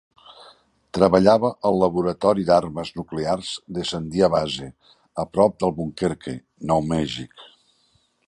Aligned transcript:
Treballava 0.97 1.49
al 1.69 1.75
Laboratori 1.81 2.45
d'Armes 2.47 2.93
Nuclears 2.95 3.51
de 3.77 3.85
Sandia 3.91 4.31
Base, 4.37 4.69
a 5.25 5.29
prop 5.37 5.59
d'Albuquerque, 5.65 6.37
Nou 6.73 6.85
Mèxic. 6.97 7.47